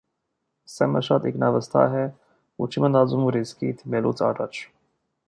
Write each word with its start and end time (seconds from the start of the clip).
Սեմը 0.75 1.01
շատ 1.07 1.27
ինքնավստահ 1.31 1.93
է, 1.99 2.05
ու 2.65 2.71
չի 2.71 2.83
մտածում 2.87 3.29
ռիսկի 3.37 3.71
դիմելուց 3.83 4.25
առաջ։ 4.33 4.65